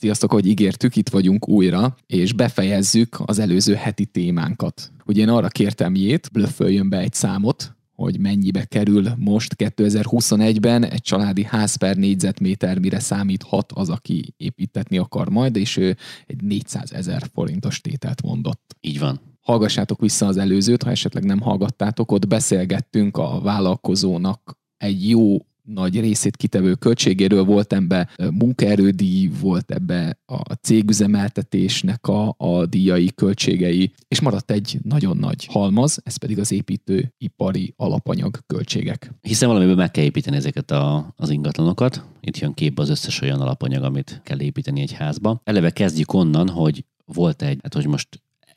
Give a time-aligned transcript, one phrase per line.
[0.00, 4.92] Sziasztok, hogy ígértük, itt vagyunk újra, és befejezzük az előző heti témánkat.
[5.06, 11.00] Ugye én arra kértem jét, blöfföljön be egy számot, hogy mennyibe kerül most 2021-ben egy
[11.00, 15.96] családi ház per négyzetméter, mire számíthat az, aki építetni akar majd, és ő
[16.26, 18.76] egy 400 ezer forintos tételt mondott.
[18.80, 19.20] Így van.
[19.40, 25.36] Hallgassátok vissza az előzőt, ha esetleg nem hallgattátok, ott beszélgettünk a vállalkozónak egy jó
[25.74, 33.92] nagy részét kitevő költségéről, volt ebbe munkaerődíj, volt ebbe a cégüzemeltetésnek a, a díjai, költségei,
[34.08, 39.12] és maradt egy nagyon nagy halmaz, ez pedig az építőipari alapanyag költségek.
[39.20, 42.04] Hiszen valamiből meg kell építeni ezeket a, az ingatlanokat.
[42.20, 45.40] Itt jön képbe az összes olyan alapanyag, amit kell építeni egy házba.
[45.44, 48.08] Eleve kezdjük onnan, hogy volt egy, hát hogy most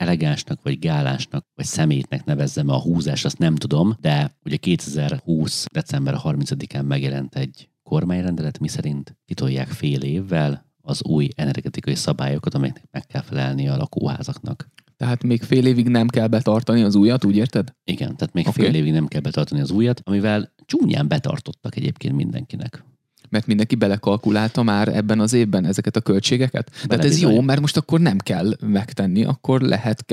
[0.02, 5.66] elegánsnak, vagy gálásnak, vagy szemétnek nevezzem a húzás, azt nem tudom, de ugye 2020.
[5.72, 13.06] december 30-án megjelent egy kormányrendelet, miszerint kitolják fél évvel az új energetikai szabályokat, amelyeknek meg
[13.06, 14.68] kell felelni a lakóházaknak.
[14.98, 17.74] Tehát még fél évig nem kell betartani az újat, úgy érted?
[17.84, 18.66] Igen, tehát még okay.
[18.66, 22.84] fél évig nem kell betartani az újat, amivel csúnyán betartottak egyébként mindenkinek
[23.32, 26.70] mert mindenki belekalkulálta már ebben az évben ezeket a költségeket.
[26.70, 27.34] Bele Tehát ez bizony.
[27.34, 30.06] jó, mert most akkor nem kell megtenni, akkor lehet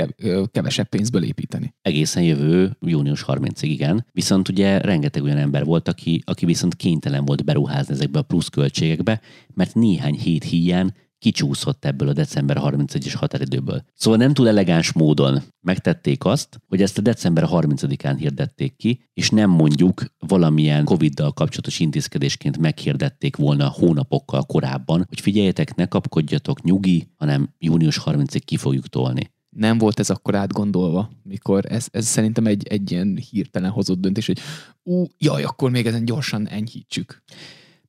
[0.53, 1.75] kevesebb pénzből építeni.
[1.83, 4.07] Egészen jövő június 30-ig, igen.
[4.13, 8.49] Viszont ugye rengeteg olyan ember volt, aki, aki viszont kénytelen volt beruházni ezekbe a plusz
[8.49, 9.21] költségekbe,
[9.55, 13.83] mert néhány hét hiány kicsúszott ebből a december 31-es határidőből.
[13.95, 19.31] Szóval nem túl elegáns módon megtették azt, hogy ezt a december 30-án hirdették ki, és
[19.31, 27.09] nem mondjuk valamilyen Covid-dal kapcsolatos intézkedésként meghirdették volna hónapokkal korábban, hogy figyeljetek, ne kapkodjatok, nyugi,
[27.17, 32.47] hanem június 30-ig ki fogjuk tolni nem volt ez akkor átgondolva, mikor ez, ez szerintem
[32.47, 34.39] egy, egy ilyen hirtelen hozott döntés, hogy
[34.83, 37.23] ú, jaj, akkor még ezen gyorsan enyhítsük.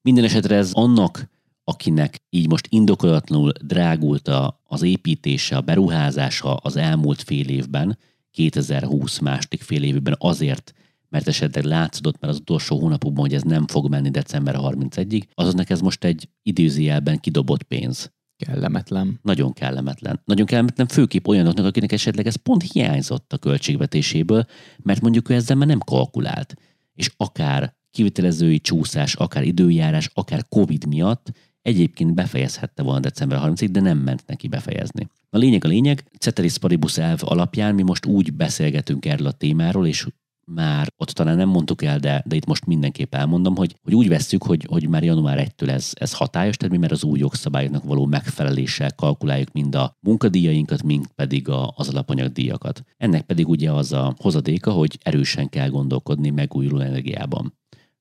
[0.01, 1.29] Minden esetre ez annak
[1.69, 7.97] akinek így most indokolatlanul drágult a, az építése, a beruházása az elmúlt fél évben,
[8.31, 10.73] 2020 második fél évben azért,
[11.09, 15.69] mert esetleg látszódott már az utolsó hónapokban, hogy ez nem fog menni december 31-ig, azoknak
[15.69, 18.11] ez most egy időzőjelben kidobott pénz.
[18.37, 19.19] Kellemetlen.
[19.21, 20.21] Nagyon kellemetlen.
[20.25, 24.45] Nagyon kellemetlen főképp olyanoknak, akinek esetleg ez pont hiányzott a költségvetéséből,
[24.77, 26.55] mert mondjuk ő ezzel már nem kalkulált.
[26.93, 31.31] És akár kivitelezői csúszás, akár időjárás, akár Covid miatt
[31.69, 35.07] egyébként befejezhette volna december 30-ig, de nem ment neki befejezni.
[35.29, 39.87] A lényeg a lényeg, Ceteris Paribus elv alapján mi most úgy beszélgetünk erről a témáról,
[39.87, 40.07] és
[40.45, 44.07] már ott talán nem mondtuk el, de, de itt most mindenképp elmondom, hogy, hogy úgy
[44.07, 47.83] vesszük, hogy, hogy már január 1-től ez, ez hatályos, tehát mi már az új jogszabályoknak
[47.83, 52.83] való megfeleléssel kalkuláljuk mind a munkadíjainkat, mind pedig a, az alapanyagdíjakat.
[52.97, 57.53] Ennek pedig ugye az a hozadéka, hogy erősen kell gondolkodni megújuló energiában.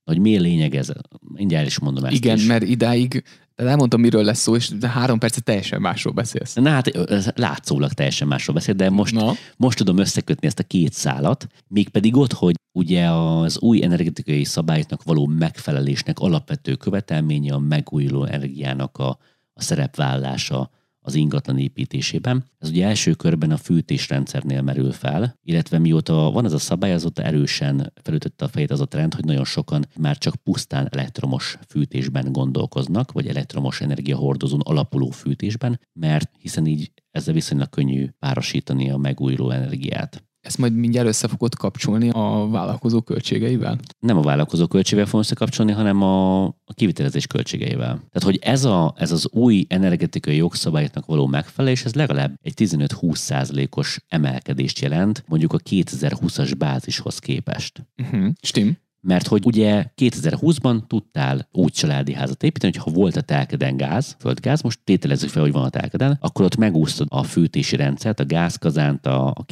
[0.05, 0.93] Hogy mi a lényeg ez?
[1.21, 2.47] Mindjárt is mondom ezt Igen, is.
[2.47, 3.23] mert idáig
[3.65, 6.55] de elmondtam, miről lesz szó, és három percet teljesen másról beszélsz.
[6.55, 6.91] Na hát
[7.39, 9.33] látszólag teljesen másról beszél, de most, Na.
[9.57, 15.03] most tudom összekötni ezt a két szálat, mégpedig ott, hogy ugye az új energetikai szabályoknak
[15.03, 19.19] való megfelelésnek alapvető követelménye a megújuló energiának a,
[19.53, 20.71] a szerepvállása
[21.09, 22.45] az ingatlan építésében.
[22.59, 27.23] Ez ugye első körben a fűtésrendszernél merül fel, illetve mióta van ez a szabály, azóta
[27.23, 32.33] erősen felütötte a fejét az a trend, hogy nagyon sokan már csak pusztán elektromos fűtésben
[32.33, 39.51] gondolkoznak, vagy elektromos energiahordozón alapuló fűtésben, mert hiszen így ezzel viszonylag könnyű párosítani a megújuló
[39.51, 40.28] energiát.
[40.49, 43.79] Ezt majd mindjárt össze fogod kapcsolni a vállalkozó költségeivel?
[43.99, 47.95] Nem a vállalkozó költségeivel fogom összekapcsolni, hanem a, a kivitelezés költségeivel.
[47.95, 53.15] Tehát, hogy ez, a, ez az új energetikai jogszabályoknak való megfelelés, ez legalább egy 15-20
[53.15, 57.87] százalékos emelkedést jelent mondjuk a 2020-as bázishoz képest.
[57.97, 58.29] Uh-huh.
[58.41, 58.77] Stim.
[59.01, 64.17] Mert hogy ugye 2020-ban tudtál úgy családi házat építeni, hogy ha volt a telkeden gáz,
[64.19, 68.25] földgáz, most tételezzük fel, hogy van a telkeden, akkor ott megúsztad a fűtési rendszert, a
[68.25, 69.45] gázkazánt, a, a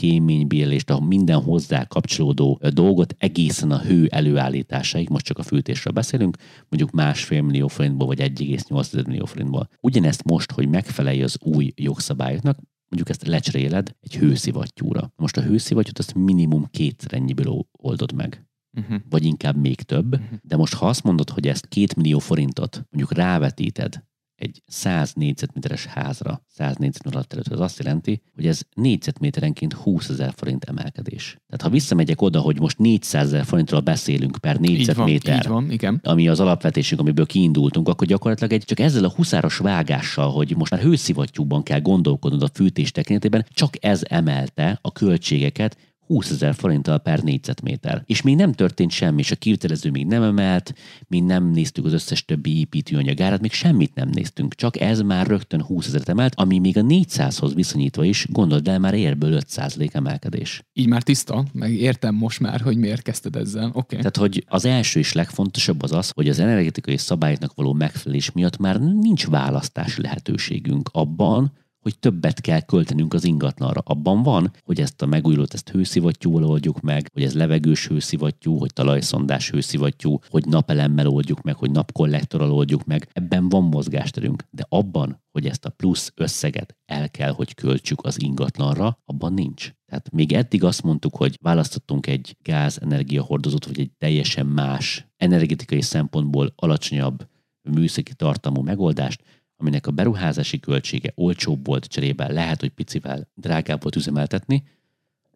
[0.87, 6.37] a minden hozzá kapcsolódó dolgot egészen a hő előállításáig, most csak a fűtésről beszélünk,
[6.69, 9.69] mondjuk másfél millió forintból, vagy 1,8 millió forintból.
[9.81, 12.59] Ugyanezt most, hogy megfelelj az új jogszabályoknak,
[12.89, 15.13] mondjuk ezt lecseréled egy hőszivattyúra.
[15.17, 18.47] Most a hőszivattyút azt minimum kétszer ennyiből oldod meg
[18.77, 19.01] uh-huh.
[19.11, 20.15] vagy inkább még több.
[20.15, 20.39] Uh-huh.
[20.43, 24.05] De most ha azt mondod, hogy ezt két millió forintot mondjuk rávetíted
[24.37, 30.09] egy 100 négyzetméteres házra, 100 négyzetméter alatt előtt, az azt jelenti, hogy ez négyzetméterenként 20
[30.09, 31.37] ezer forint emelkedés.
[31.47, 35.65] Tehát ha visszamegyek oda, hogy most 400 ezer forintról beszélünk per négyzetméter, így van, így
[35.65, 36.01] van, igen.
[36.03, 40.71] ami az alapvetésünk, amiből kiindultunk, akkor gyakorlatilag egy csak ezzel a huszáros vágással, hogy most
[40.71, 45.77] már hőszivattyúban kell gondolkodnod a fűtés tekintetében, csak ez emelte a költségeket
[46.07, 48.03] 20 ezer forinttal per négyzetméter.
[48.07, 50.75] És még nem történt semmi, és a kivitelező még nem emelt,
[51.09, 55.63] mi nem néztük az összes többi építőanyagárát, még semmit nem néztünk, csak ez már rögtön
[55.63, 60.63] 20 ezer emelt, ami még a 400-hoz viszonyítva is, gondold el, már érből 5% emelkedés.
[60.73, 63.71] Így már tiszta, meg értem most már, hogy miért kezdted ezzel.
[63.73, 63.99] Okay.
[63.99, 68.57] Tehát, hogy az első és legfontosabb az az, hogy az energetikai szabályoknak való megfelelés miatt
[68.57, 71.53] már nincs választási lehetőségünk abban,
[71.87, 73.81] hogy többet kell költenünk az ingatlanra.
[73.85, 78.73] Abban van, hogy ezt a megújulót ezt hőszivattyúval oldjuk meg, hogy ez levegős hőszivattyú, hogy
[78.73, 83.09] talajszondás hőszivattyú, hogy napelemmel oldjuk meg, hogy napkollektorral oldjuk meg.
[83.13, 84.45] Ebben van mozgásterünk.
[84.51, 89.73] De abban, hogy ezt a plusz összeget el kell, hogy költsük az ingatlanra, abban nincs.
[89.85, 95.83] Tehát még eddig azt mondtuk, hogy választottunk egy gáz energiahordozót, vagy egy teljesen más energetikai
[95.83, 97.27] szempontból alacsonyabb
[97.71, 99.23] műszaki tartalmú megoldást,
[99.57, 104.63] aminek a beruházási költsége olcsóbb volt cserében, lehet, hogy picivel drágább volt üzemeltetni.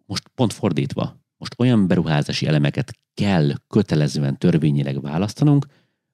[0.07, 5.67] Most pont fordítva, most olyan beruházási elemeket kell kötelezően törvényileg választanunk,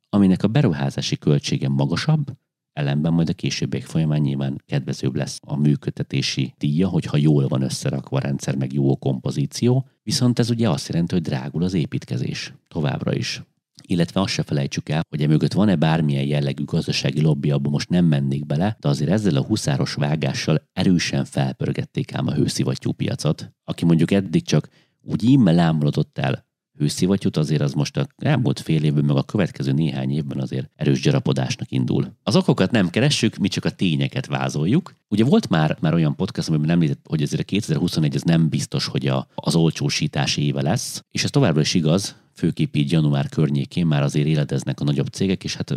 [0.08, 2.36] aminek a beruházási költsége magasabb,
[2.72, 8.16] ellenben majd a későbbiek folyamán nyilván kedvezőbb lesz a működtetési díja, hogyha jól van összerakva
[8.16, 12.54] a rendszer, meg jó a kompozíció, viszont ez ugye azt jelenti, hogy drágul az építkezés
[12.68, 13.42] továbbra is
[13.86, 18.04] illetve azt se felejtsük el, hogy emögött van-e bármilyen jellegű gazdasági lobby, abban most nem
[18.04, 23.84] mennék bele, de azért ezzel a huszáros vágással erősen felpörgették ám a hőszivattyú piacot, aki
[23.84, 24.68] mondjuk eddig csak
[25.02, 26.45] úgy immel ámulodott el
[26.78, 31.00] hőszivattyút, azért az most a elmúlt fél évben, meg a következő néhány évben azért erős
[31.00, 32.12] gyarapodásnak indul.
[32.22, 34.94] Az okokat nem keressük, mi csak a tényeket vázoljuk.
[35.08, 38.86] Ugye volt már, már olyan podcast, amiben említett, hogy azért a 2021 ez nem biztos,
[38.86, 43.86] hogy a, az olcsósítás éve lesz, és ez továbbra is igaz, főképp így január környékén
[43.86, 45.76] már azért életeznek a nagyobb cégek, és hát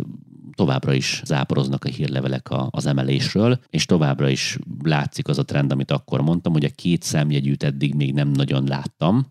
[0.54, 5.90] továbbra is záporoznak a hírlevelek az emelésről, és továbbra is látszik az a trend, amit
[5.90, 9.26] akkor mondtam, hogy a két szemjegyűt eddig még nem nagyon láttam,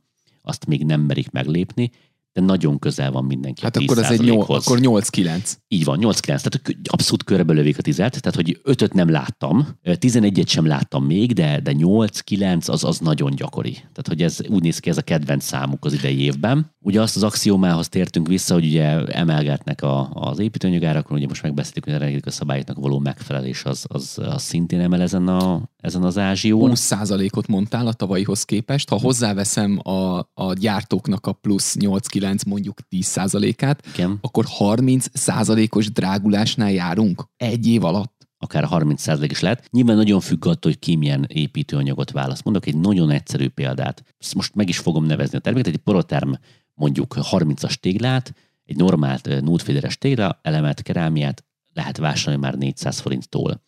[0.49, 1.91] azt még nem merik meglépni,
[2.33, 5.53] de nagyon közel van mindenki Hát akkor ez egy 8, akkor 8-9.
[5.67, 6.21] Így van, 8-9.
[6.21, 11.33] Tehát abszolút körbe lövik a tizet, tehát hogy 5 nem láttam, 11-et sem láttam még,
[11.33, 13.71] de, de 8-9 az, az nagyon gyakori.
[13.71, 16.75] Tehát hogy ez úgy néz ki, ez a kedvenc számuk az idei évben.
[16.81, 21.83] Ugye azt az axiómához tértünk vissza, hogy ugye emelgetnek a, az építőanyagárakon, ugye most megbeszéltük,
[21.83, 26.71] hogy a szabályoknak való megfelelés az, az, az szintén emel ezen, a, ezen az ázsión.
[26.73, 28.89] 20%-ot mondtál a tavalyihoz képest.
[28.89, 34.17] Ha hozzáveszem a, a gyártóknak a plusz 8-9 mondjuk 10%-át, Igen.
[34.21, 39.67] akkor 30%-os drágulásnál járunk egy év alatt akár 30% is lehet.
[39.71, 42.43] Nyilván nagyon függ attól, hogy ki milyen építőanyagot választ.
[42.43, 44.03] Mondok egy nagyon egyszerű példát.
[44.19, 45.73] Ezt most meg is fogom nevezni a terméket.
[45.73, 46.31] Egy poroterm
[46.79, 48.33] mondjuk 30-as téglát,
[48.65, 53.61] egy normált nullféderes tégla, elemet, kerámiát lehet vásárolni már 400 forinttól.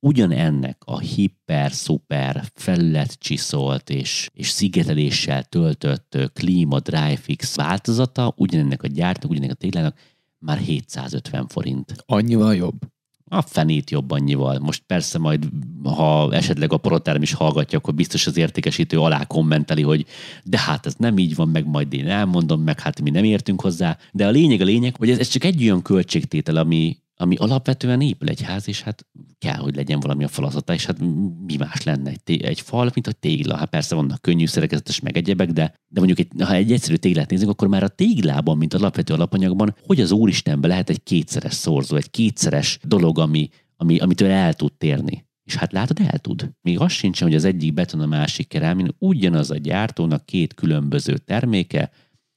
[0.00, 9.30] Ugyanennek a hiper, szuper, felületcsiszolt és, és szigeteléssel töltött klíma Dryfix változata, ugyanennek a gyártnak,
[9.30, 9.98] ugyanennek a téglának
[10.38, 11.94] már 750 forint.
[12.06, 12.91] Annyival jobb?
[13.32, 14.58] A fenét jobb annyival.
[14.58, 15.48] Most persze majd,
[15.82, 20.06] ha esetleg a proterm is hallgatja, akkor biztos az értékesítő alá kommenteli, hogy
[20.44, 23.60] de hát ez nem így van, meg majd én elmondom, meg hát mi nem értünk
[23.60, 23.98] hozzá.
[24.12, 28.00] De a lényeg a lényeg, hogy ez, ez csak egy olyan költségtétel, ami, ami alapvetően
[28.00, 29.06] épül egy ház, és hát
[29.38, 30.98] kell, hogy legyen valami a falazata, és hát
[31.46, 33.56] mi más lenne egy, egy fal, mint a tégla.
[33.56, 37.30] Hát persze vannak könnyű szerkezetes meg egyebek, de, de mondjuk egy, ha egy egyszerű téglát
[37.30, 41.96] nézünk, akkor már a téglában, mint alapvető alapanyagban, hogy az Úristenben lehet egy kétszeres szorzó,
[41.96, 45.24] egy kétszeres dolog, ami, ami, amitől el tud térni.
[45.44, 46.50] És hát látod, el tud.
[46.60, 51.18] Még az sincsen, hogy az egyik beton, a másik kerámin, ugyanaz a gyártónak két különböző
[51.18, 51.90] terméke,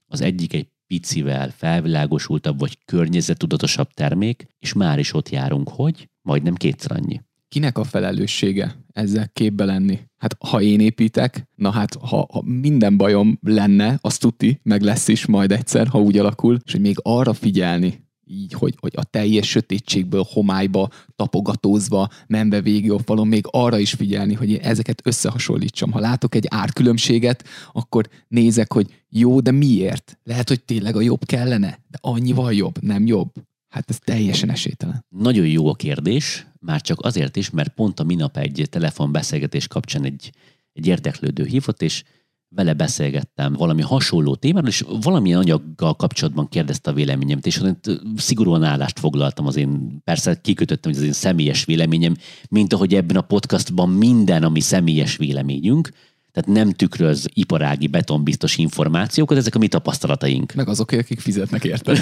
[0.07, 6.55] az egyik egy picivel felvilágosultabb vagy környezetudatosabb termék, és már is ott járunk, hogy majdnem
[6.55, 7.21] kétszer annyi.
[7.47, 9.99] Kinek a felelőssége ezzel képbe lenni?
[10.17, 15.07] Hát ha én építek, na hát ha, ha minden bajom lenne, az tuti, meg lesz
[15.07, 19.03] is majd egyszer, ha úgy alakul, és hogy még arra figyelni, így, hogy, hogy a
[19.03, 25.01] teljes sötétségből homályba tapogatózva, menve végig a falon, még arra is figyelni, hogy én ezeket
[25.03, 25.91] összehasonlítsam.
[25.91, 30.19] Ha látok egy árkülönbséget, akkor nézek, hogy jó, de miért?
[30.23, 33.31] Lehet, hogy tényleg a jobb kellene, de annyival jobb, nem jobb.
[33.67, 35.05] Hát ez teljesen esélytelen.
[35.09, 40.03] Nagyon jó a kérdés, már csak azért is, mert pont a minap egy telefonbeszélgetés kapcsán
[40.03, 40.31] egy,
[40.73, 42.03] egy érdeklődő hívott, és
[42.55, 47.61] vele beszélgettem valami hasonló témáról, és valamilyen anyaggal kapcsolatban kérdezte a véleményemet, és
[48.15, 52.15] szigorúan állást foglaltam az én, persze kikötöttem, hogy az én személyes véleményem,
[52.49, 55.89] mint ahogy ebben a podcastban minden, ami személyes véleményünk,
[56.35, 60.53] tehát nem tükröz iparági betonbiztos információkat, ezek a mi tapasztalataink.
[60.53, 61.97] Meg azok, akik fizetnek érte.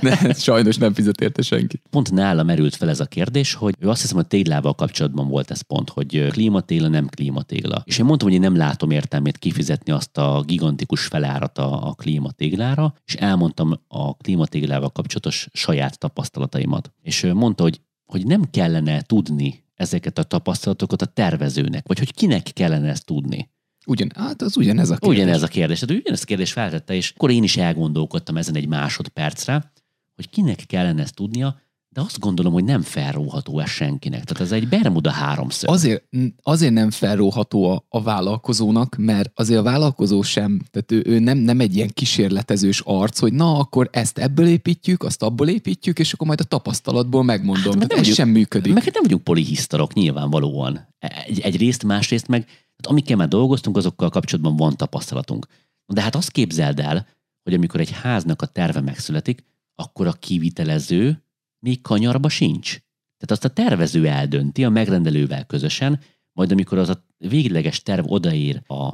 [0.00, 1.80] ne, sajnos nem fizet érte senki.
[1.90, 5.50] Pont nála merült fel ez a kérdés, hogy ő azt hiszem, hogy téglával kapcsolatban volt
[5.50, 7.82] ez pont, hogy klímatégla, nem klímatégla.
[7.84, 11.94] És én mondtam, hogy én nem látom értelmét kifizetni azt a gigantikus felárat a, a
[11.94, 16.92] klímatéglára, és elmondtam a klímatéglával kapcsolatos saját tapasztalataimat.
[17.02, 22.42] És mondta, hogy, hogy nem kellene tudni ezeket a tapasztalatokat a tervezőnek, vagy hogy kinek
[22.42, 23.50] kellene ezt tudni.
[23.86, 25.22] Ugyan, hát az ugyanez a kérdés.
[25.22, 25.80] Ugyanez a kérdés.
[25.80, 29.72] Hát ugyanez a kérdés feltette, és akkor én is elgondolkodtam ezen egy másodpercre,
[30.14, 31.60] hogy kinek kellene ezt tudnia,
[31.92, 34.24] de azt gondolom, hogy nem felróható ez senkinek.
[34.24, 35.70] Tehát ez egy Bermuda háromszög.
[35.70, 36.04] Azért,
[36.42, 41.38] azért nem felróható a, a vállalkozónak, mert azért a vállalkozó sem, tehát ő, ő nem,
[41.38, 46.12] nem egy ilyen kísérletezős arc, hogy na, akkor ezt ebből építjük, azt abból építjük, és
[46.12, 47.64] akkor majd a tapasztalatból megmondom.
[47.64, 48.72] Hát, tehát ez vagyunk, sem működik.
[48.72, 50.88] Meg nem vagyunk polihisztorok nyilvánvalóan.
[51.26, 55.46] Egy, egy részt, másrészt meg, tehát amikkel már dolgoztunk, azokkal kapcsolatban van tapasztalatunk.
[55.86, 57.06] De hát azt képzeld el,
[57.42, 59.44] hogy amikor egy háznak a terve megszületik,
[59.74, 61.22] akkor a kivitelező
[61.62, 62.70] még kanyarba sincs.
[63.16, 66.00] Tehát azt a tervező eldönti a megrendelővel közösen,
[66.32, 68.84] majd amikor az a végleges terv odaér a,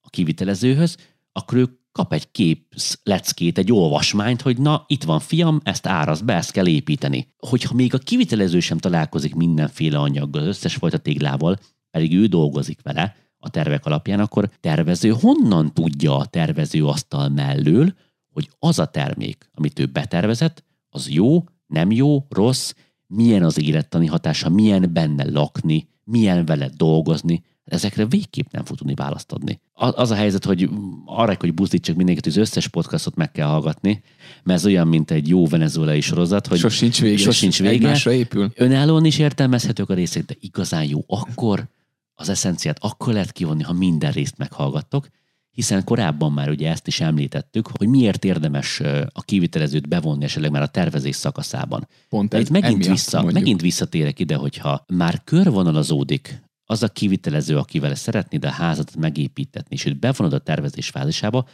[0.00, 0.96] a kivitelezőhöz,
[1.32, 6.20] akkor ő kap egy kép leckét, egy olvasmányt, hogy na, itt van fiam, ezt áraz
[6.20, 7.28] be, ezt kell építeni.
[7.36, 11.58] Hogyha még a kivitelező sem találkozik mindenféle anyaggal, az összes fajta téglával,
[11.90, 17.94] pedig ő dolgozik vele a tervek alapján, akkor tervező honnan tudja a tervező asztal mellől,
[18.32, 22.72] hogy az a termék, amit ő betervezett, az jó, nem jó, rossz,
[23.06, 28.94] milyen az élettani hatása, milyen benne lakni, milyen vele dolgozni, ezekre végképp nem fog tudni
[28.94, 29.60] választ adni.
[29.74, 30.70] Az a helyzet, hogy
[31.04, 34.02] arra, hogy buzdítsak mindenkit, az összes podcastot meg kell hallgatni,
[34.42, 38.12] mert ez olyan, mint egy jó venezuelai sorozat, hogy sosincs vége, sosincs vége.
[38.12, 38.52] épül.
[38.54, 41.04] Önállóan is értelmezhetők a részek, de igazán jó.
[41.06, 41.68] Akkor,
[42.14, 45.08] az eszenciát akkor lehet kivonni, ha minden részt meghallgattok,
[45.54, 48.80] hiszen korábban már ugye ezt is említettük, hogy miért érdemes
[49.12, 51.88] a kivitelezőt bevonni esetleg már a tervezés szakaszában.
[52.08, 57.94] Pont ez, itt megint, vissza, megint visszatérek ide, hogyha már körvonalazódik az a kivitelező, akivel
[57.94, 61.46] szeretnéd a házat megépítetni, és őt bevonod a tervezés fázisába,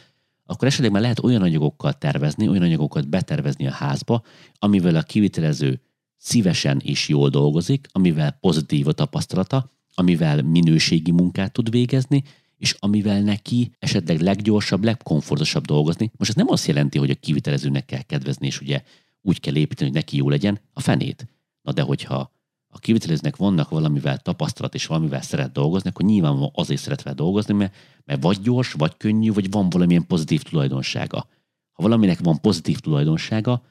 [0.45, 4.23] akkor esetleg már lehet olyan anyagokkal tervezni, olyan anyagokat betervezni a házba,
[4.59, 5.81] amivel a kivitelező
[6.17, 12.23] szívesen és jól dolgozik, amivel pozitív a tapasztalata, amivel minőségi munkát tud végezni,
[12.61, 16.11] és amivel neki esetleg leggyorsabb, legkomfortosabb dolgozni.
[16.17, 18.83] Most ez nem azt jelenti, hogy a kivitelezőnek kell kedvezni, és ugye
[19.21, 21.27] úgy kell építeni, hogy neki jó legyen, a fenét.
[21.61, 22.31] Na de hogyha
[22.67, 27.53] a kivitelezőnek vannak valamivel tapasztalat, és valamivel szeret dolgozni, akkor nyilván azért szeret vele dolgozni,
[27.53, 27.75] mert,
[28.05, 31.27] mert vagy gyors, vagy könnyű, vagy van valamilyen pozitív tulajdonsága.
[31.71, 33.63] Ha valaminek van pozitív tulajdonsága,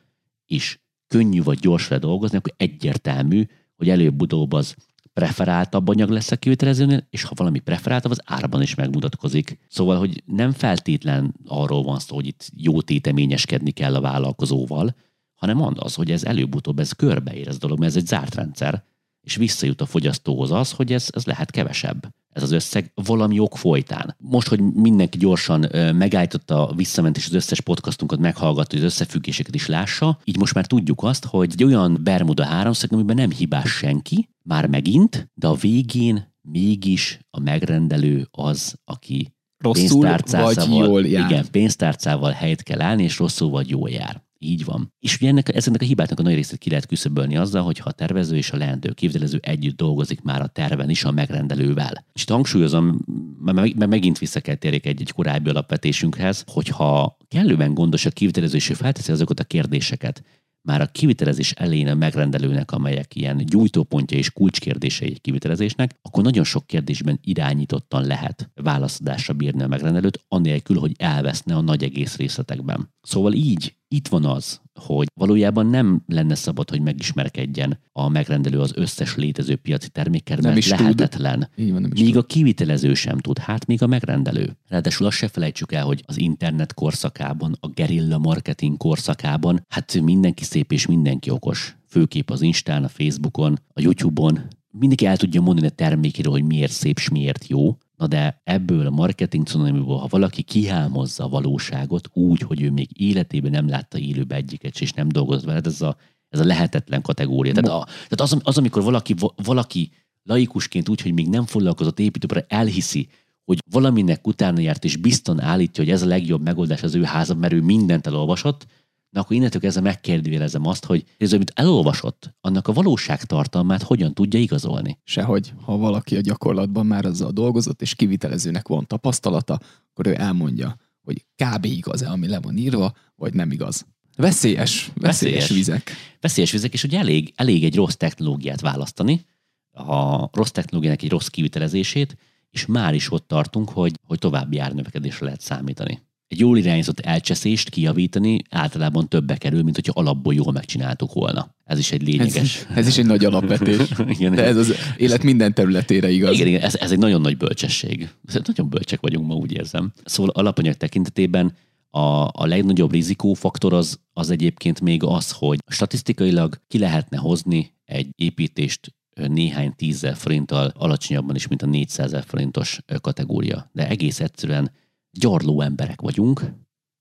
[0.47, 4.75] és könnyű vagy gyors vele dolgozni, akkor egyértelmű, hogy előbb-utóbb az
[5.21, 9.59] preferáltabb anyag lesz a kivitelezőnél, és ha valami preferáltabb, az árban is megmutatkozik.
[9.69, 14.95] Szóval, hogy nem feltétlen arról van szó, hogy itt jó téteményeskedni kell a vállalkozóval,
[15.35, 18.85] hanem az, hogy ez előbb-utóbb ez körbeér ez dolog, mert ez egy zárt rendszer,
[19.21, 23.57] és visszajut a fogyasztóhoz az, hogy ez, ez lehet kevesebb ez az összeg valami ok
[23.57, 24.17] folytán.
[24.19, 30.19] Most, hogy mindenki gyorsan megállította, visszament és az összes podcastunkat meghallgatta, az összefüggéseket is lássa,
[30.25, 34.67] így most már tudjuk azt, hogy egy olyan Bermuda háromszög, amiben nem hibás senki, már
[34.67, 41.31] megint, de a végén mégis a megrendelő az, aki rosszul vagy jól jár.
[41.31, 44.23] Igen, pénztárcával helyet kell állni, és rosszul vagy jól jár.
[44.43, 44.93] Így van.
[44.99, 47.89] És ugye ennek, ezeknek a hibáknak a nagy részét ki lehet küszöbölni azzal, hogy ha
[47.89, 52.05] a tervező és a leendő kivitelező együtt dolgozik már a terven is a megrendelővel.
[52.13, 53.05] És itt hangsúlyozom,
[53.39, 59.13] mert megint vissza kell térjek egy-egy korábbi alapvetésünkhez, hogyha kellően gondos a kivitelező és felteszi
[59.13, 60.23] azokat a kérdéseket,
[60.63, 66.45] már a kivitelezés elején a megrendelőnek, amelyek ilyen gyújtópontja és kulcskérdései egy kivitelezésnek, akkor nagyon
[66.45, 72.95] sok kérdésben irányítottan lehet válaszadásra bírni a megrendelőt, anélkül, hogy elveszne a nagy egész részletekben.
[73.03, 78.73] Szóval így itt van az, hogy valójában nem lenne szabad, hogy megismerkedjen a megrendelő az
[78.77, 81.49] összes létező piaci termékkel, mert is lehetetlen.
[81.57, 82.23] Így van, nem is míg tud.
[82.23, 84.57] a kivitelező sem tud, hát még a megrendelő.
[84.69, 90.45] Ráadásul azt se felejtsük el, hogy az internet korszakában, a gerilla marketing korszakában, hát mindenki
[90.45, 91.77] szép és mindenki okos.
[91.89, 96.73] Főkép az Instán, a Facebookon, a YouTube-on, mindenki el tudja mondani a termékéről, hogy miért
[96.73, 102.09] szép és miért jó, Na de ebből a marketing cunamiból, ha valaki kihámozza a valóságot
[102.13, 105.97] úgy, hogy ő még életében nem látta élőbe egyiket, és nem dolgozott veled, ez a,
[106.29, 107.53] ez a lehetetlen kategória.
[107.53, 109.15] Tehát, a, tehát az, az, amikor valaki,
[109.45, 109.91] valaki
[110.23, 113.09] laikusként úgy, hogy még nem foglalkozott építőbre, elhiszi,
[113.45, 117.35] hogy valaminek utána járt, és bizton állítja, hogy ez a legjobb megoldás az ő háza,
[117.35, 118.67] mert ő mindent elolvasott,
[119.11, 124.41] Na akkor innentől kezdve megkérdőjelezem azt, hogy ez, amit elolvasott, annak a valóságtartalmát hogyan tudja
[124.41, 124.99] igazolni.
[125.05, 130.77] Sehogy, ha valaki a gyakorlatban már azzal dolgozott, és kivitelezőnek van tapasztalata, akkor ő elmondja,
[131.03, 131.65] hogy kb.
[131.65, 133.87] igaz-e, ami le van írva, vagy nem igaz.
[134.17, 135.93] Veszélyes, veszélyes, veszélyes vizek.
[136.21, 139.27] Veszélyes vizek, és ugye elég, elég egy rossz technológiát választani,
[139.73, 142.17] a rossz technológiának egy rossz kivitelezését,
[142.51, 146.03] és már is ott tartunk, hogy, hogy további árnövekedésre lehet számítani.
[146.31, 151.55] Egy jól irányzott elcseszést kijavítani általában többe kerül, mint hogyha alapból jól megcsináltuk volna.
[151.65, 152.67] Ez is egy lényeges.
[152.71, 153.79] Ez, ez is egy nagy alapvetés.
[154.19, 156.35] igen, De ez az élet minden területére igaz.
[156.35, 158.09] Igen, igen ez, ez egy nagyon nagy bölcsesség.
[158.45, 159.93] Nagyon bölcsek vagyunk ma, úgy érzem.
[160.05, 161.57] Szóval alapanyag tekintetében
[161.91, 168.09] a, a legnagyobb rizikófaktor az, az egyébként még az, hogy statisztikailag ki lehetne hozni egy
[168.17, 173.71] építést néhány tízzel forinttal alacsonyabban is, mint a 400 forintos kategória.
[173.73, 174.71] De egész egyszerűen
[175.11, 176.53] gyarló emberek vagyunk,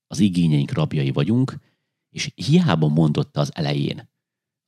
[0.07, 1.57] az igényeink rabjai vagyunk,
[2.09, 4.09] és hiába mondotta az elején,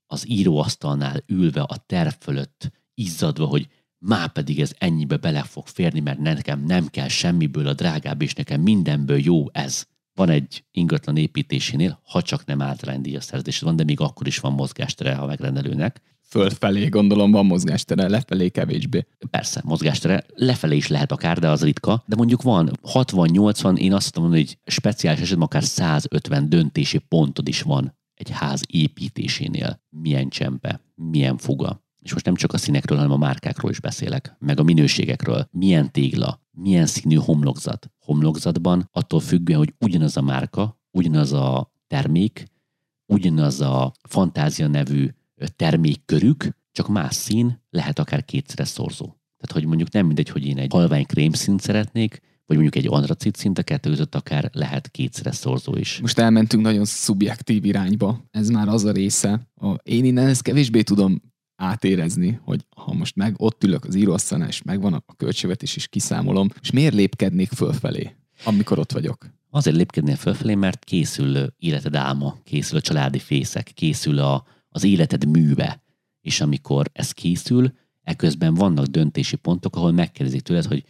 [0.05, 3.67] az íróasztalnál ülve a terv fölött, izzadva, hogy
[3.97, 8.33] már pedig ez ennyibe bele fog férni, mert nekem nem kell semmiből a drágább, és
[8.33, 9.85] nekem mindenből jó ez.
[10.13, 14.53] Van egy ingatlan építésénél, ha csak nem általánydíjas szerzés van, de még akkor is van
[14.53, 19.05] mozgástere a megrendelőnek, fölfelé gondolom van mozgástere, lefelé kevésbé.
[19.29, 22.03] Persze, mozgástere lefelé is lehet akár, de az ritka.
[22.07, 27.61] De mondjuk van 60-80, én azt mondani, hogy speciális esetben akár 150 döntési pontod is
[27.61, 29.81] van egy ház építésénél.
[29.89, 31.83] Milyen csempe, milyen fuga.
[32.01, 35.47] És most nem csak a színekről, hanem a márkákról is beszélek, meg a minőségekről.
[35.51, 37.91] Milyen tégla, milyen színű homlokzat.
[37.99, 42.45] Homlokzatban attól függően, hogy ugyanaz a márka, ugyanaz a termék,
[43.05, 45.09] ugyanaz a fantázia nevű
[45.47, 49.05] termékkörük, csak más szín, lehet akár kétszeres szorzó.
[49.05, 53.35] Tehát, hogy mondjuk nem mindegy, hogy én egy halvány krémszínt szeretnék, vagy mondjuk egy antracit
[53.35, 55.99] szint, a kettő között akár lehet kétszeres szorzó is.
[56.01, 58.23] Most elmentünk nagyon szubjektív irányba.
[58.31, 59.47] Ez már az a része.
[59.55, 61.21] A, én innen ezt kevésbé tudom
[61.55, 66.49] átérezni, hogy ha most meg ott ülök az íróasztalnál, és megvan a költségvetés, és kiszámolom,
[66.61, 69.29] és miért lépkednék fölfelé, amikor ott vagyok?
[69.49, 75.25] Azért lépkednél fölfelé, mert készül életed álma, készül a családi fészek, készül a, az életed
[75.25, 75.83] műve.
[76.21, 77.73] És amikor ez készül,
[78.03, 80.83] eközben vannak döntési pontok, ahol megkérdezik tőled, hogy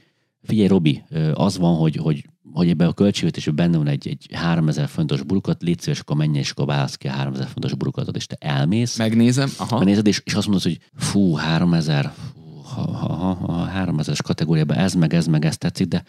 [0.43, 4.87] figyelj Robi, az van, hogy, hogy, hogy ebben a költségvetésben benne van egy, egy 3000
[4.87, 8.25] fontos burukat, légy szíves, akkor menj, és akkor válasz ki a 3000 fontos burukatot, és
[8.25, 8.97] te elmész.
[8.97, 9.77] Megnézem, aha.
[9.77, 14.77] Megnézed, és, és azt mondod, hogy fú, 3000, fú, ha, ha, ha, ha 3000-es kategóriában
[14.77, 16.03] ez meg, ez meg, ez tetszik, de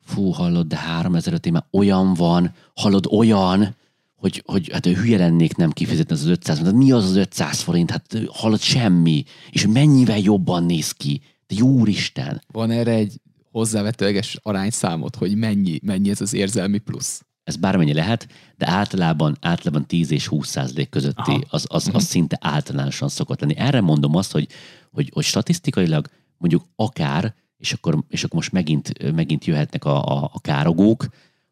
[0.00, 3.76] fú, hallod, de 3000 már olyan van, hallod, olyan,
[4.18, 6.76] hogy, hogy hát hülye lennék nem kifizetni az 500 forint.
[6.76, 7.90] Mi az az 500 forint?
[7.90, 9.24] Hát hallott semmi.
[9.50, 11.20] És mennyivel jobban néz ki.
[11.46, 12.42] De jó Úristen.
[12.52, 17.22] Van erre egy hozzávetőleges arányszámot, hogy mennyi, mennyi ez az érzelmi plusz?
[17.44, 22.02] Ez bármennyi lehet, de általában, általában 10 és 20 százalék közötti az, az, az uh-huh.
[22.02, 23.56] szinte általánosan szokott lenni.
[23.56, 24.48] Erre mondom azt, hogy,
[24.92, 30.30] hogy, hogy statisztikailag mondjuk akár, és akkor, és akkor most megint, megint jöhetnek a, a,
[30.32, 31.08] a károgók,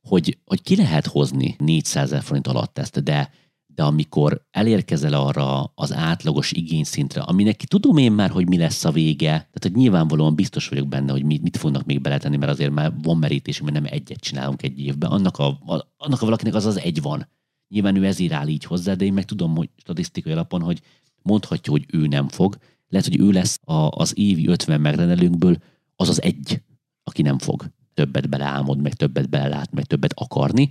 [0.07, 3.31] hogy, hogy ki lehet hozni 400 ezer forint alatt ezt, de,
[3.67, 8.91] de amikor elérkezel arra az átlagos igényszintre, aminek tudom én már, hogy mi lesz a
[8.91, 12.73] vége, tehát hogy nyilvánvalóan biztos vagyok benne, hogy mit, mit fognak még beletenni, mert azért
[12.73, 16.55] már van merítés, mert nem egyet csinálunk egy évben, annak a, a, annak a valakinek
[16.55, 17.29] az az egy van.
[17.69, 20.81] Nyilván ő ezért áll így hozzá, de én meg tudom, hogy statisztikai alapon, hogy
[21.23, 22.57] mondhatja, hogy ő nem fog.
[22.89, 25.57] Lehet, hogy ő lesz a, az évi 50 megrendelőnkből
[25.97, 26.63] az az egy,
[27.05, 30.71] aki nem fog többet beleálmod, meg többet belelát, meg többet akarni,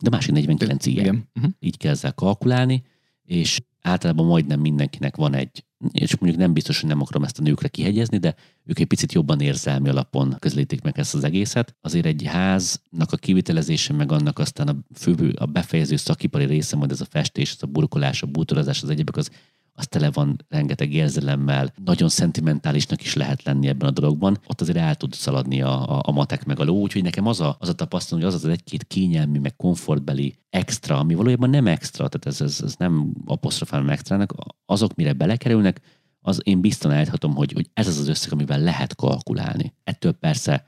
[0.00, 1.04] de másik 49 ilyen.
[1.04, 1.28] Igen.
[1.34, 1.52] Uh-huh.
[1.58, 2.82] Így kell ezzel kalkulálni,
[3.24, 7.42] és általában majdnem mindenkinek van egy, és mondjuk nem biztos, hogy nem akarom ezt a
[7.42, 11.76] nőkre kihegyezni, de ők egy picit jobban érzelmi alapon közlítik meg ezt az egészet.
[11.80, 16.90] Azért egy háznak a kivitelezése, meg annak aztán a fő, a befejező szakipari része, majd
[16.90, 19.30] ez a festés, ez a burkolás, a bútorozás, az egyébek, az
[19.80, 24.78] az tele van rengeteg érzelemmel, nagyon szentimentálisnak is lehet lenni ebben a dologban, ott azért
[24.78, 27.68] el tud szaladni a, a, a matek meg a ló, úgyhogy nekem az a, az
[27.68, 32.26] a tapasztalat, hogy az az egy-két kényelmi, meg komfortbeli extra, ami valójában nem extra, tehát
[32.26, 34.34] ez, ez, ez nem apostrofálom extrának,
[34.66, 35.80] azok mire belekerülnek,
[36.20, 39.74] az én biztosan állíthatom, hogy, hogy ez az az összeg, amivel lehet kalkulálni.
[39.84, 40.64] Ettől persze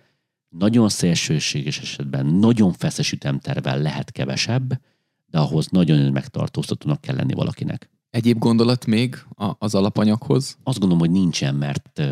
[0.48, 4.80] nagyon szélsőséges esetben, nagyon feszes ütemtervel lehet kevesebb,
[5.26, 7.90] de ahhoz nagyon megtartóztatónak kell lenni valakinek.
[8.12, 9.24] Egyéb gondolat még
[9.58, 10.56] az alapanyaghoz?
[10.62, 12.02] Azt gondolom, hogy nincsen, mert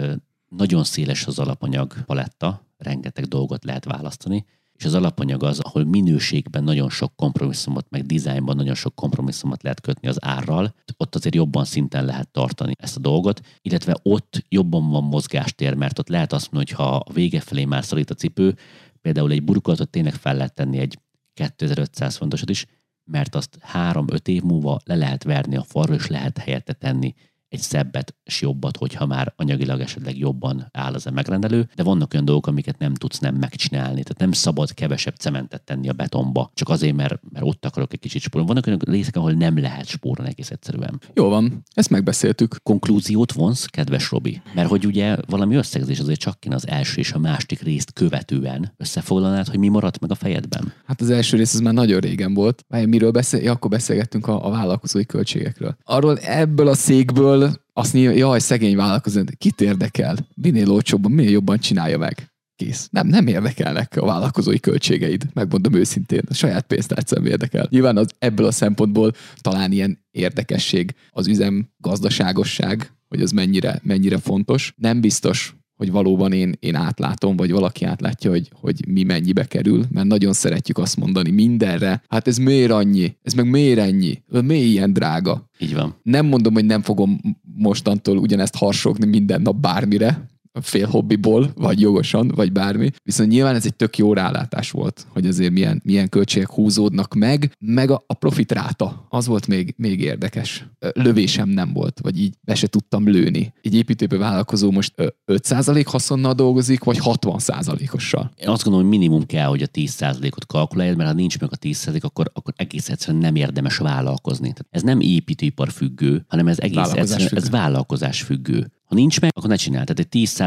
[0.48, 6.64] nagyon széles az alapanyag paletta, rengeteg dolgot lehet választani, és az alapanyag az, ahol minőségben
[6.64, 11.64] nagyon sok kompromisszumot, meg dizájnban nagyon sok kompromisszumot lehet kötni az árral, ott azért jobban
[11.64, 16.52] szinten lehet tartani ezt a dolgot, illetve ott jobban van mozgástér, mert ott lehet azt
[16.52, 18.56] mondani, hogy ha a vége felé már szorít a cipő,
[19.00, 20.98] például egy burkolatot tényleg fel lehet tenni egy
[21.34, 22.66] 2500 fontosat is,
[23.10, 27.14] mert azt három-öt év múlva le lehet verni a falra, és lehet helyette tenni
[27.50, 32.12] egy szebbet és jobbat, hogyha már anyagilag esetleg jobban áll az a megrendelő, de vannak
[32.12, 34.02] olyan dolgok, amiket nem tudsz nem megcsinálni.
[34.02, 37.98] Tehát nem szabad kevesebb cementet tenni a betonba, csak azért, mert, mert ott akarok egy
[37.98, 38.52] kicsit spórolni.
[38.52, 41.00] Vannak olyan részek, ahol nem lehet spórolni egész egyszerűen.
[41.14, 42.56] Jó van, ezt megbeszéltük.
[42.62, 44.42] Konklúziót vonsz, kedves Robi?
[44.54, 49.48] Mert hogy ugye valami összegzés azért csak az első és a második részt követően összefoglalnád,
[49.48, 50.72] hogy mi maradt meg a fejedben.
[50.86, 52.64] Hát az első rész az már nagyon régen volt.
[52.68, 53.42] Miről beszél?
[53.42, 55.76] Ja, akkor beszélgettünk a, a vállalkozói költségekről.
[55.84, 57.39] Arról ebből a székből
[57.72, 60.16] azt mondja, jaj, szegény vállalkozó, kit érdekel?
[60.34, 62.32] Minél olcsóbban, minél jobban csinálja meg.
[62.56, 62.88] Kész.
[62.90, 66.22] Nem, nem érdekelnek a vállalkozói költségeid, megmondom őszintén.
[66.28, 67.66] A saját pénztárcám érdekel.
[67.70, 74.18] Nyilván az, ebből a szempontból talán ilyen érdekesség, az üzem gazdaságosság, hogy az mennyire, mennyire
[74.18, 74.74] fontos.
[74.76, 79.84] Nem biztos, hogy valóban én, én átlátom, vagy valaki átlátja, hogy, hogy mi mennyibe kerül,
[79.90, 84.64] mert nagyon szeretjük azt mondani mindenre, hát ez miért annyi, ez meg miért ennyi, miért
[84.64, 85.48] ilyen drága.
[85.58, 85.94] Így van.
[86.02, 87.20] Nem mondom, hogy nem fogom
[87.56, 90.28] mostantól ugyanezt harsogni minden nap bármire,
[90.60, 92.90] fél hobbiból, vagy jogosan, vagy bármi.
[93.02, 97.52] Viszont nyilván ez egy tök jó rálátás volt, hogy azért milyen, milyen költségek húzódnak meg,
[97.58, 100.66] meg a, a profit ráta, az volt még, még érdekes.
[100.92, 103.52] Lövésem nem volt, vagy így be se tudtam lőni.
[103.62, 104.94] Egy építőbe vállalkozó most
[105.26, 108.30] 5% haszonnal dolgozik, vagy 60%-ossal.
[108.36, 111.56] Én azt gondolom, hogy minimum kell, hogy a 10%-ot kalkuláljad, mert ha nincs meg a
[111.56, 114.52] 10%, akkor, akkor egész egyszerűen nem érdemes vállalkozni.
[114.52, 117.42] Tehát ez nem építőipar függő, hanem ez egész egyszerűen függő.
[117.42, 118.70] ez vállalkozás függő.
[118.90, 119.84] Ha nincs meg, akkor ne csinálj.
[119.84, 120.42] Tehát egy 10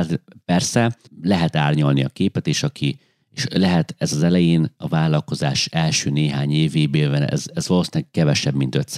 [0.45, 6.09] persze lehet árnyalni a képet, és aki és lehet ez az elején a vállalkozás első
[6.09, 8.97] néhány évében, ez, ez valószínűleg kevesebb, mint 5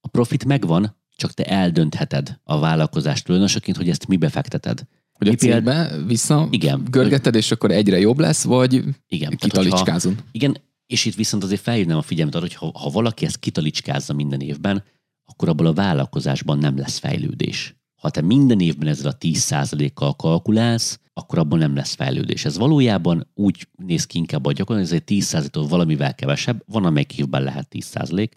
[0.00, 4.82] A profit megvan, csak te eldöntheted a vállalkozás tulajdonosaként, hogy ezt mi befekteted.
[5.12, 10.22] Hogy a célbe vissza igen, görgeted, és akkor egyre jobb lesz, vagy igen, kitalicskázunk.
[10.32, 14.12] Igen, és itt viszont azért felhívnám a figyelmet arra, hogy ha, ha valaki ezt kitalicskázza
[14.12, 14.84] minden évben,
[15.24, 17.81] akkor abból a vállalkozásban nem lesz fejlődés.
[18.02, 22.44] Ha te minden évben ezzel a 10%-kal kalkulálsz, akkor abban nem lesz fejlődés.
[22.44, 26.84] Ez valójában úgy néz ki inkább a gyakorlatban, hogy ez egy 10%-tól valamivel kevesebb, van
[26.84, 28.28] amelyik évben lehet 10%,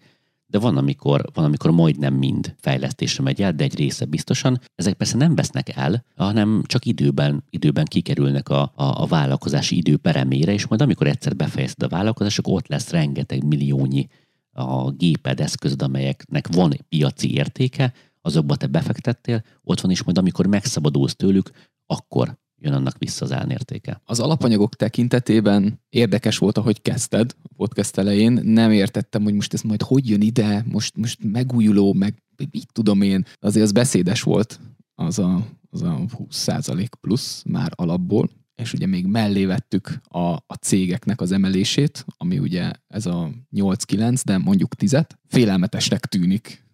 [0.48, 4.62] de van amikor, van, amikor majdnem mind fejlesztésre megy el, de egy része biztosan.
[4.76, 9.98] Ezek persze nem vesznek el, hanem csak időben, időben kikerülnek a, a, a vállalkozási idő
[9.98, 14.08] peremére, és majd amikor egyszer befejezted a vállalkozás, akkor ott lesz rengeteg milliónyi
[14.52, 17.94] a géped, eszközöd, amelyeknek van piaci értéke,
[18.26, 21.52] azokba te befektettél, ott van is majd, amikor megszabadulsz tőlük,
[21.86, 24.02] akkor jön annak vissza az elnértéke.
[24.06, 28.40] Az alapanyagok tekintetében érdekes volt, ahogy kezdted a podcast elején.
[28.44, 33.02] Nem értettem, hogy most ez majd hogy jön ide, most, most megújuló, meg mit tudom
[33.02, 33.26] én.
[33.40, 34.60] Azért az beszédes volt
[34.96, 40.54] az a, az a 20% plusz már alapból, és ugye még mellé vettük a, a
[40.62, 46.65] cégeknek az emelését, ami ugye ez a 8-9, de mondjuk 10 Félelmetesnek tűnik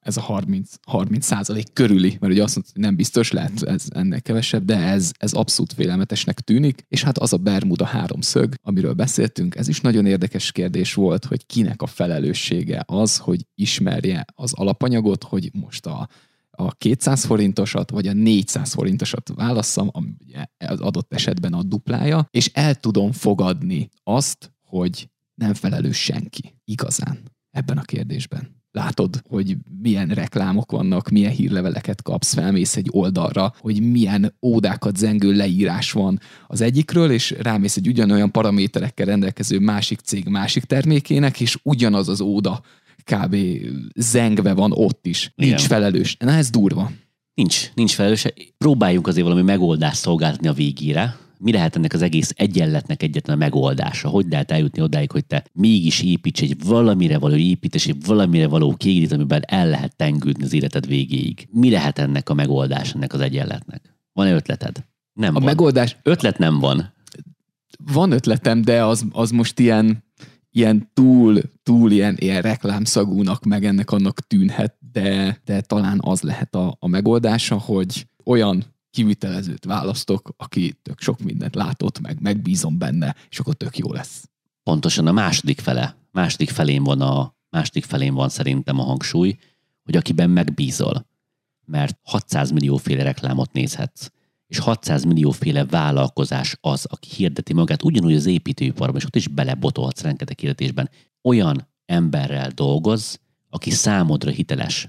[0.00, 3.86] ez a 30, 30 százalék körüli, mert ugye azt mondta, hogy nem biztos, lehet ez
[3.88, 8.92] ennek kevesebb, de ez, ez abszolút félelmetesnek tűnik, és hát az a Bermuda háromszög, amiről
[8.92, 14.52] beszéltünk, ez is nagyon érdekes kérdés volt, hogy kinek a felelőssége az, hogy ismerje az
[14.52, 16.08] alapanyagot, hogy most a,
[16.50, 22.28] a 200 forintosat, vagy a 400 forintosat válasszam, ami ugye az adott esetben a duplája,
[22.30, 27.18] és el tudom fogadni azt, hogy nem felelős senki igazán
[27.50, 33.90] ebben a kérdésben látod, hogy milyen reklámok vannak, milyen hírleveleket kapsz, felmész egy oldalra, hogy
[33.90, 40.28] milyen ódákat zengő leírás van az egyikről, és rámész egy ugyanolyan paraméterekkel rendelkező másik cég
[40.28, 42.62] másik termékének, és ugyanaz az óda
[43.04, 43.36] kb.
[43.94, 45.32] zengve van ott is.
[45.34, 45.66] Nincs Igen.
[45.66, 46.16] felelős.
[46.18, 46.90] Na ez durva.
[47.34, 48.26] Nincs, nincs felelős.
[48.58, 54.08] Próbáljunk azért valami megoldást szolgáltatni a végére, mi lehet ennek az egész egyenletnek egyetlen megoldása?
[54.08, 58.74] Hogy lehet eljutni odáig, hogy te mégis építs egy valamire való építés, egy valamire való
[58.76, 61.48] kiégít, amiben el lehet tengődni az életed végéig?
[61.50, 63.98] Mi lehet ennek a megoldás, ennek az egyenletnek?
[64.12, 64.84] Van-e ötleted?
[65.12, 65.44] Nem a van.
[65.44, 65.96] megoldás...
[66.02, 66.92] Ötlet nem van.
[67.92, 70.04] Van ötletem, de az, az most ilyen,
[70.50, 76.54] ilyen túl, túl ilyen, ilyen reklámszagúnak, meg ennek annak tűnhet, de, de talán az lehet
[76.54, 83.14] a, a megoldása, hogy olyan kivitelezőt választok, aki tök sok mindent látott, meg megbízom benne,
[83.30, 84.28] és akkor tök jó lesz.
[84.62, 89.36] Pontosan a második fele, második felén van a második felén van szerintem a hangsúly,
[89.84, 91.06] hogy akiben megbízol.
[91.64, 94.10] Mert 600 millió féle reklámot nézhetsz,
[94.46, 99.28] és 600 millió féle vállalkozás az, aki hirdeti magát, ugyanúgy az építőiparban, és ott is
[99.28, 100.90] belebotolhatsz rengeteg hirdetésben.
[101.22, 104.88] Olyan emberrel dolgoz, aki számodra hiteles.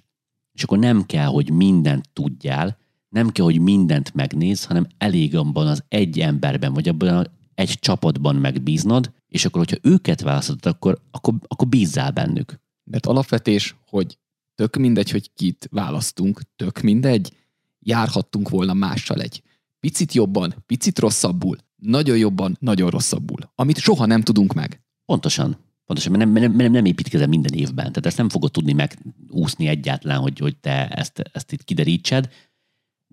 [0.53, 2.77] És akkor nem kell, hogy mindent tudjál,
[3.15, 8.35] nem kell, hogy mindent megnéz, hanem elég abban az egy emberben, vagy abban egy csapatban
[8.35, 12.59] megbíznod, És akkor, hogyha őket választod, akkor, akkor, akkor bízzál bennük.
[12.83, 14.17] Mert alapvetés, hogy
[14.55, 17.33] tök mindegy, hogy kit választunk, tök mindegy,
[17.79, 19.43] járhattunk volna mással egy
[19.79, 24.81] picit jobban, picit rosszabbul, nagyon jobban, nagyon rosszabbul, amit soha nem tudunk meg.
[25.05, 25.57] Pontosan.
[25.85, 27.85] Pontosan, mert nem, nem, nem, nem építkezel minden évben.
[27.85, 32.29] Tehát ezt nem fogod tudni megúszni egyáltalán, hogy, hogy te ezt, ezt itt kiderítsed,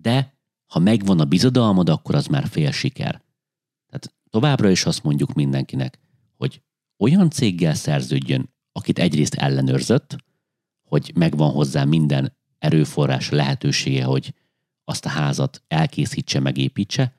[0.03, 3.21] de ha megvan a bizodalmad, akkor az már fél siker.
[3.87, 5.99] Tehát továbbra is azt mondjuk mindenkinek,
[6.37, 6.61] hogy
[6.97, 10.15] olyan céggel szerződjön, akit egyrészt ellenőrzött,
[10.83, 14.33] hogy megvan hozzá minden erőforrás lehetősége, hogy
[14.85, 17.15] azt a házat elkészítse, megépítse,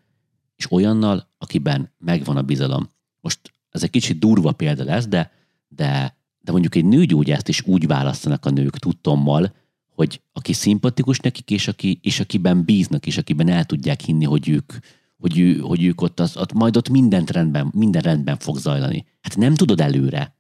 [0.57, 2.89] és olyannal, akiben megvan a bizalom.
[3.21, 5.33] Most ez egy kicsit durva példa lesz, de,
[5.69, 9.55] de, de mondjuk egy nőgyógyászt is úgy választanak a nők tudtommal,
[9.95, 14.49] hogy aki szimpatikus nekik, és, aki, és akiben bíznak, és akiben el tudják hinni, hogy
[14.49, 14.73] ők,
[15.17, 19.07] hogy, ő, hogy ők ott, az, ott, majd ott mindent rendben, minden rendben fog zajlani.
[19.21, 20.37] Hát nem tudod előre.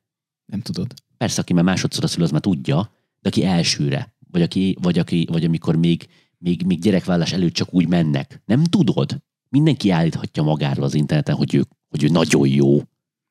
[0.46, 0.94] Nem tudod.
[1.16, 2.90] Persze, aki már másodszor a szül, az már tudja,
[3.20, 7.74] de aki elsőre, vagy, aki, vagy, aki, vagy amikor még, még, még gyerekvállás előtt csak
[7.74, 8.42] úgy mennek.
[8.44, 9.22] Nem tudod.
[9.48, 12.82] Mindenki állíthatja magáról az interneten, hogy ő, hogy ő nagyon jó,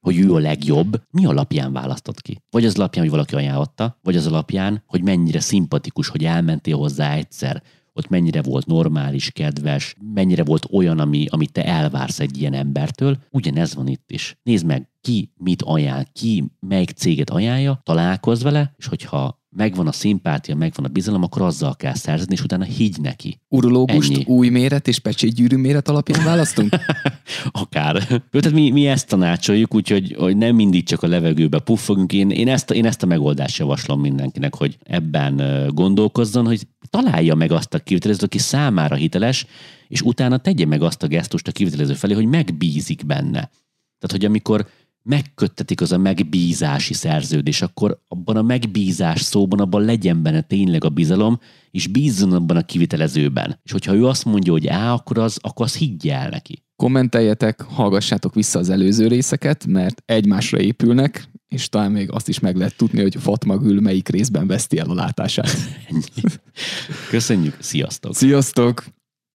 [0.03, 2.41] hogy ő a legjobb, mi alapján választott ki?
[2.49, 7.13] Vagy az alapján, hogy valaki ajánlotta, vagy az alapján, hogy mennyire szimpatikus, hogy elmentél hozzá
[7.13, 7.63] egyszer,
[7.93, 13.17] ott mennyire volt normális, kedves, mennyire volt olyan, ami, amit te elvársz egy ilyen embertől.
[13.29, 14.37] Ugyanez van itt is.
[14.43, 19.91] Nézd meg, ki mit ajánl, ki melyik céget ajánlja, találkozz vele, és hogyha megvan a
[19.91, 23.39] szimpátia, megvan a bizalom, akkor azzal kell szerzni, és utána higgy neki.
[23.47, 24.23] Urológust Ennyi.
[24.27, 26.75] új méret és pecsétgyűrű méret alapján választunk?
[27.51, 28.07] Akár.
[28.07, 32.13] Tehát mi, mi ezt tanácsoljuk, úgyhogy hogy nem mindig csak a levegőbe puffogunk.
[32.13, 35.41] Én, én, ezt, én ezt a megoldást javaslom mindenkinek, hogy ebben
[35.73, 39.45] gondolkozzon, hogy találja meg azt a kivitelezőt, aki számára hiteles,
[39.87, 43.49] és utána tegye meg azt a gesztust a kivitelező felé, hogy megbízik benne.
[43.99, 44.67] Tehát, hogy amikor
[45.03, 50.89] megköttetik az a megbízási szerződés, akkor abban a megbízás szóban abban legyen benne tényleg a
[50.89, 51.39] bizalom,
[51.71, 53.59] és bízzon abban a kivitelezőben.
[53.63, 56.63] És hogyha ő azt mondja, hogy á, akkor az, akkor az higgye el neki.
[56.75, 62.55] Kommenteljetek, hallgassátok vissza az előző részeket, mert egymásra épülnek, és talán még azt is meg
[62.55, 65.57] lehet tudni, hogy Fatma Gül melyik részben veszti el a látását.
[67.09, 68.15] Köszönjük, sziasztok!
[68.15, 68.83] Sziasztok!